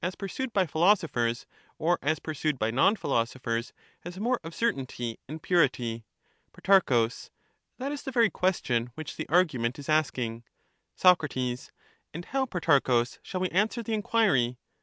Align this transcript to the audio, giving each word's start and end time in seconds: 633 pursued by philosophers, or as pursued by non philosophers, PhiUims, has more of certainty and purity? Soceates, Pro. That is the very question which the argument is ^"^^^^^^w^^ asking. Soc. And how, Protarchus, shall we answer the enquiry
633 0.03 0.17
pursued 0.27 0.51
by 0.53 0.65
philosophers, 0.65 1.45
or 1.77 1.99
as 2.01 2.17
pursued 2.17 2.57
by 2.57 2.71
non 2.71 2.95
philosophers, 2.95 3.67
PhiUims, 3.67 3.99
has 4.05 4.19
more 4.19 4.39
of 4.43 4.55
certainty 4.55 5.19
and 5.27 5.43
purity? 5.43 6.05
Soceates, 6.55 6.85
Pro. 6.87 7.07
That 7.85 7.91
is 7.93 8.01
the 8.01 8.11
very 8.11 8.31
question 8.31 8.89
which 8.95 9.15
the 9.15 9.29
argument 9.29 9.77
is 9.77 9.85
^"^^^^^^w^^ 9.85 9.93
asking. 9.95 10.43
Soc. 10.95 11.21
And 12.15 12.25
how, 12.29 12.47
Protarchus, 12.47 13.19
shall 13.21 13.41
we 13.41 13.49
answer 13.49 13.83
the 13.83 13.93
enquiry 13.93 14.57